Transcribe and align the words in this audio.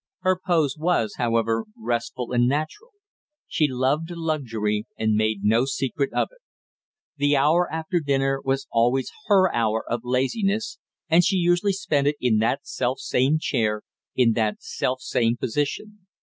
Her 0.21 0.35
pose 0.35 0.77
was, 0.79 1.17
however, 1.17 1.65
restful 1.77 2.31
and 2.33 2.47
natural. 2.47 2.89
She 3.47 3.67
loved 3.69 4.09
luxury, 4.09 4.87
and 4.97 5.13
made 5.13 5.41
no 5.43 5.65
secret 5.65 6.11
of 6.11 6.29
it. 6.31 6.39
The 7.17 7.37
hour 7.37 7.71
after 7.71 7.99
dinner 7.99 8.41
was 8.43 8.65
always 8.71 9.11
her 9.27 9.53
hour 9.53 9.83
of 9.87 10.01
laziness, 10.03 10.79
and 11.07 11.23
she 11.23 11.35
usually 11.35 11.73
spent 11.73 12.07
it 12.07 12.15
in 12.19 12.39
that 12.39 12.65
self 12.65 12.97
same 12.97 13.37
chair, 13.37 13.83
in 14.15 14.31
that 14.31 14.55
self 14.63 15.01
same 15.01 15.37
position. 15.37 16.07